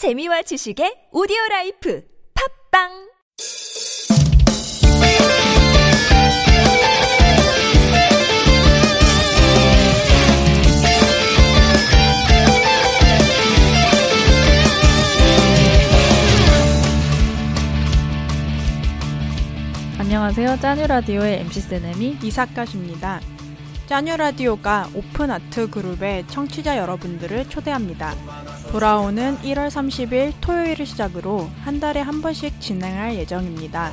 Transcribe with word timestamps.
재미와 0.00 0.40
지식의 0.40 1.12
오디오 1.12 1.36
라이프 1.50 2.02
팟빵 2.72 2.88
안녕하세요. 19.98 20.56
짜뉴 20.60 20.86
라디오의 20.86 21.40
MC 21.40 21.60
세네미 21.60 22.20
이사카십니다. 22.22 23.20
짜뉴 23.90 24.16
라디오가 24.16 24.88
오픈 24.94 25.32
아트 25.32 25.68
그룹의 25.68 26.28
청취자 26.28 26.78
여러분들을 26.78 27.48
초대합니다. 27.48 28.14
돌아오는 28.70 29.36
1월 29.38 29.66
30일 29.66 30.32
토요일을 30.40 30.86
시작으로 30.86 31.50
한 31.64 31.80
달에 31.80 31.98
한 32.00 32.22
번씩 32.22 32.60
진행할 32.60 33.16
예정입니다. 33.16 33.90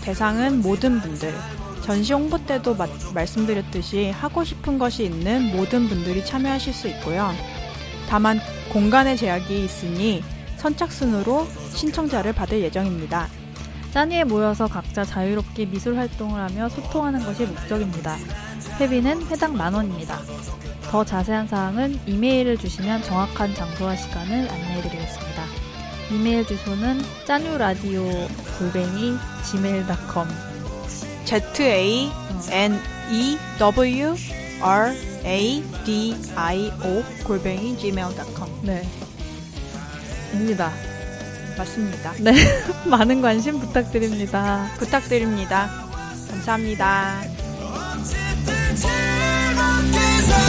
대상은 0.00 0.62
모든 0.62 1.02
분들. 1.02 1.34
전시 1.82 2.14
홍보 2.14 2.38
때도 2.46 2.76
마, 2.76 2.86
말씀드렸듯이 3.12 4.08
하고 4.08 4.42
싶은 4.42 4.78
것이 4.78 5.04
있는 5.04 5.54
모든 5.54 5.86
분들이 5.86 6.24
참여하실 6.24 6.72
수 6.72 6.88
있고요. 6.88 7.30
다만 8.08 8.40
공간의 8.72 9.18
제약이 9.18 9.64
있으니 9.64 10.24
선착순으로 10.56 11.46
신청자를 11.74 12.32
받을 12.32 12.62
예정입니다. 12.62 13.28
짜니에 13.92 14.24
모여서 14.24 14.66
각자 14.66 15.04
자유롭게 15.04 15.66
미술 15.66 15.98
활동을 15.98 16.40
하며 16.40 16.70
소통하는 16.70 17.22
것이 17.22 17.44
목적입니다. 17.44 18.16
회비는 18.78 19.26
회당 19.28 19.56
만 19.56 19.72
원입니다. 19.74 20.20
더 20.90 21.04
자세한 21.04 21.48
사항은 21.48 21.98
이메일을 22.06 22.58
주시면 22.58 23.02
정확한 23.02 23.54
장소와 23.54 23.96
시간을 23.96 24.48
안내해드리겠습니다. 24.50 25.44
이메일 26.12 26.46
주소는 26.46 27.00
짜뉴라디오 27.24 28.04
골뱅이 28.58 29.16
gmail.com 29.50 30.28
Z 31.24 31.62
A 31.62 32.10
N 32.50 32.78
E 33.10 33.38
W 33.58 34.14
R 34.62 34.94
A 35.24 35.64
D 35.84 36.16
I 36.36 36.70
O 36.84 37.02
골뱅이 37.24 37.76
gmail.com 37.76 38.50
네. 38.62 38.86
입니다. 40.32 40.70
맞습니다. 41.58 42.12
네. 42.20 42.32
많은 42.88 43.22
관심 43.22 43.58
부탁드립니다. 43.58 44.68
부탁드립니다. 44.78 45.68
감사합니다. 46.30 47.35
즐겁게 48.75 49.99
살 50.27 50.44